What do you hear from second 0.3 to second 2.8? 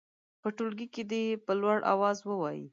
په ټولګي کې دې یې په لوړ اواز ووايي.